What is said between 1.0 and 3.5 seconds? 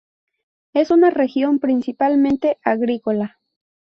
región principalmente agrícola.